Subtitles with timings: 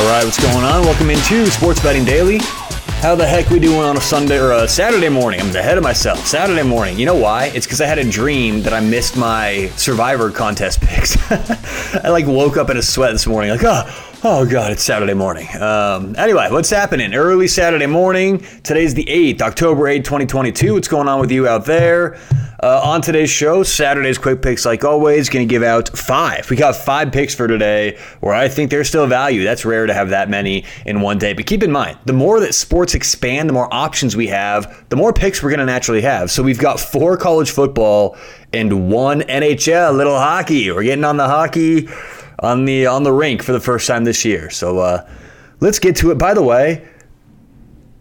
[0.00, 0.82] right, what's going on?
[0.82, 2.38] Welcome into Sports Betting Daily.
[3.00, 5.40] How the heck we doing on a Sunday or a Saturday morning?
[5.40, 6.26] I'm ahead of myself.
[6.26, 6.98] Saturday morning.
[6.98, 7.46] You know why?
[7.46, 11.16] It's because I had a dream that I missed my Survivor contest picks.
[12.04, 15.14] I like woke up in a sweat this morning, like, oh, Oh God, it's Saturday
[15.14, 15.48] morning.
[15.60, 17.12] Um, anyway, what's happening?
[17.12, 18.38] Early Saturday morning.
[18.62, 20.74] Today's the 8th, October 8th, 2022.
[20.74, 22.20] What's going on with you out there?
[22.62, 26.48] Uh, on today's show, Saturday's quick picks, like always, going to give out five.
[26.48, 29.42] We got five picks for today where I think there's still value.
[29.42, 31.32] That's rare to have that many in one day.
[31.32, 34.94] But keep in mind, the more that sports expand, the more options we have, the
[34.94, 36.30] more picks we're going to naturally have.
[36.30, 38.16] So we've got four college football
[38.52, 40.70] and one NHL, little hockey.
[40.70, 41.88] We're getting on the hockey
[42.42, 44.50] on the on the rink for the first time this year.
[44.50, 45.08] So uh,
[45.60, 46.18] let's get to it.
[46.18, 46.86] By the way,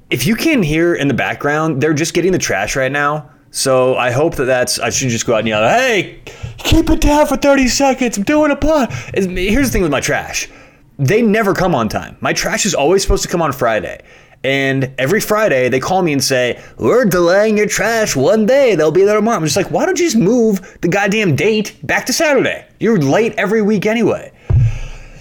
[0.09, 3.29] if you can hear in the background, they're just getting the trash right now.
[3.51, 4.79] So I hope that that's.
[4.79, 6.21] I should just go out and yell, "Hey,
[6.57, 8.17] keep it down for 30 seconds.
[8.17, 10.49] I'm doing a pod." Here's the thing with my trash:
[10.97, 12.17] they never come on time.
[12.21, 14.01] My trash is always supposed to come on Friday.
[14.43, 18.75] And every Friday they call me and say, We're delaying your trash one day.
[18.75, 19.37] They'll be there tomorrow.
[19.37, 22.65] I'm just like, why don't you just move the goddamn date back to Saturday?
[22.79, 24.31] You're late every week anyway.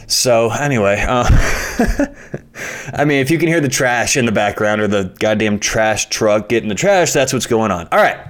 [0.07, 1.25] So, anyway, uh,
[2.95, 6.09] I mean, if you can hear the trash in the background or the goddamn trash
[6.09, 7.87] truck getting the trash, that's what's going on.
[7.93, 8.30] All right.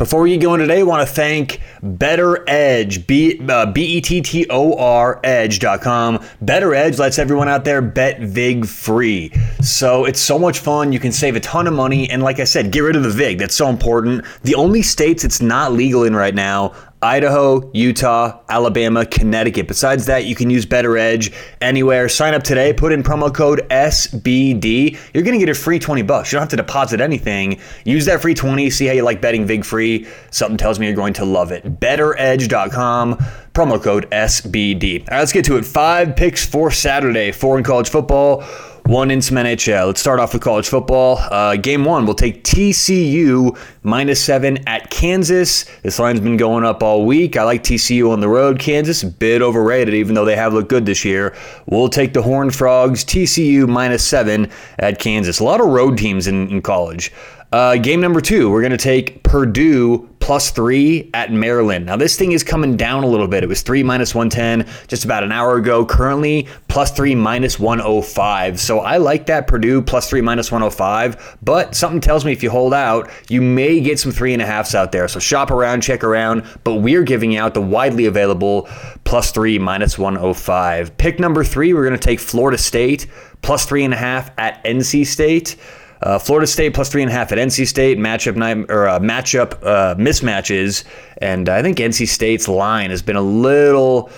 [0.00, 4.22] Before we get going today, I want to thank Bettor Edge, B uh, E T
[4.22, 6.24] T O R Edge.com.
[6.40, 9.30] Bettor Edge lets everyone out there bet VIG free.
[9.60, 10.90] So it's so much fun.
[10.90, 12.08] You can save a ton of money.
[12.08, 13.40] And like I said, get rid of the VIG.
[13.40, 14.24] That's so important.
[14.42, 19.66] The only states it's not legal in right now Idaho, Utah, Alabama, Connecticut.
[19.66, 22.08] Besides that, you can use Bettor Edge anywhere.
[22.10, 24.98] Sign up today, put in promo code SBD.
[25.14, 26.30] You're going to get a free 20 bucks.
[26.30, 27.58] You don't have to deposit anything.
[27.84, 30.06] Use that free 20, see how you like betting VIG free.
[30.30, 31.80] Something tells me you're going to love it.
[31.80, 33.14] BettorEdge.com,
[33.54, 35.00] promo code SBD.
[35.00, 35.64] All right, let's get to it.
[35.64, 38.44] Five picks for Saturday, four in college football
[38.86, 39.86] one in some NHL.
[39.86, 41.18] Let's start off with college football.
[41.18, 45.64] Uh, game one, we'll take TCU minus seven at Kansas.
[45.82, 47.36] This line's been going up all week.
[47.36, 48.58] I like TCU on the road.
[48.58, 51.34] Kansas, a bit overrated, even though they have looked good this year.
[51.66, 55.38] We'll take the Horned Frogs, TCU minus seven at Kansas.
[55.38, 57.12] A lot of road teams in, in college.
[57.52, 61.86] Uh, game number two, we're going to take Purdue plus three at Maryland.
[61.86, 63.42] Now, this thing is coming down a little bit.
[63.42, 65.84] It was three minus 110 just about an hour ago.
[65.84, 68.60] Currently, plus three minus 105.
[68.60, 71.38] So I like that Purdue plus three minus 105.
[71.42, 74.46] But something tells me if you hold out, you may get some three and a
[74.46, 75.08] halfs out there.
[75.08, 76.44] So shop around, check around.
[76.64, 78.68] But we're giving out the widely available
[79.04, 80.96] plus three minus 105.
[80.98, 83.08] Pick number three, we're going to take Florida State
[83.42, 85.56] plus three and a half at NC State.
[86.02, 88.98] Uh, Florida State plus three and a half at NC State matchup night or uh,
[88.98, 90.84] matchup uh, mismatches,
[91.18, 94.10] and I think NC State's line has been a little.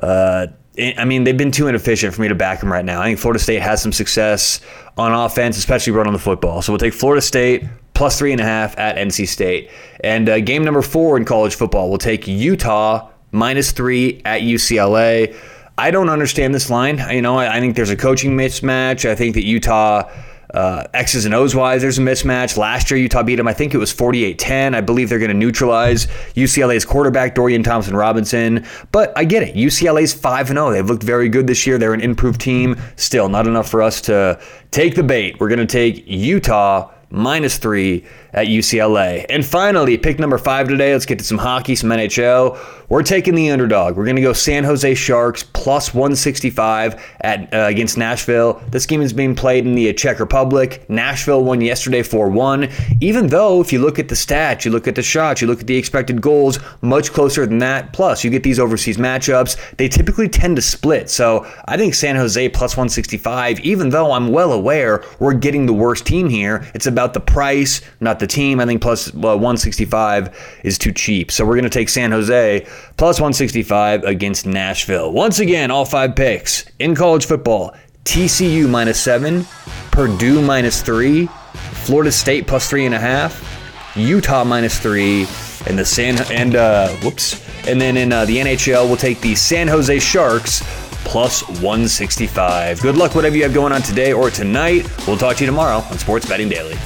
[0.00, 0.46] Uh,
[0.98, 3.00] I mean, they've been too inefficient for me to back them right now.
[3.00, 4.60] I think Florida State has some success
[4.98, 6.62] on offense, especially running the football.
[6.62, 7.64] So we'll take Florida State
[7.94, 9.70] plus three and a half at NC State.
[10.02, 15.36] And uh, game number four in college football, we'll take Utah minus three at UCLA.
[15.78, 17.00] I don't understand this line.
[17.10, 19.08] You know, I, I think there's a coaching mismatch.
[19.08, 20.10] I think that Utah
[20.52, 22.56] uh, X's and O's wise, there's a mismatch.
[22.56, 23.48] Last year, Utah beat them.
[23.48, 24.74] I think it was 48 10.
[24.74, 28.66] I believe they're going to neutralize UCLA's quarterback, Dorian Thompson Robinson.
[28.92, 29.54] But I get it.
[29.54, 30.70] UCLA's 5 0.
[30.70, 31.78] They've looked very good this year.
[31.78, 32.76] They're an improved team.
[32.96, 34.40] Still, not enough for us to
[34.70, 35.40] take the bait.
[35.40, 38.04] We're going to take Utah minus three
[38.34, 39.24] at UCLA.
[39.30, 40.92] And finally, pick number five today.
[40.92, 42.58] Let's get to some hockey, some NHL.
[42.88, 43.96] We're taking the underdog.
[43.96, 48.62] We're going to go San Jose Sharks plus 165 at uh, against Nashville.
[48.70, 50.84] This game is being played in the Czech Republic.
[50.90, 53.00] Nashville won yesterday 4-1.
[53.00, 55.60] Even though if you look at the stats, you look at the shots, you look
[55.60, 57.92] at the expected goals, much closer than that.
[57.92, 59.76] Plus, you get these overseas matchups.
[59.76, 61.08] They typically tend to split.
[61.08, 63.60] So I think San Jose plus 165.
[63.60, 67.80] Even though I'm well aware we're getting the worst team here, it's about the price,
[68.00, 68.60] not the the team.
[68.60, 71.30] I think plus well, 165 is too cheap.
[71.30, 72.66] So we're going to take San Jose
[72.96, 75.12] plus 165 against Nashville.
[75.12, 79.46] Once again, all five picks in college football TCU minus seven,
[79.90, 81.26] Purdue minus three,
[81.84, 83.42] Florida State plus three and a half,
[83.96, 85.26] Utah minus three,
[85.66, 89.34] and the San and uh, whoops, and then in uh, the NHL we'll take the
[89.34, 90.62] San Jose Sharks
[91.04, 92.80] plus 165.
[92.80, 94.86] Good luck, whatever you have going on today or tonight.
[95.06, 96.76] We'll talk to you tomorrow on Sports Betting Daily.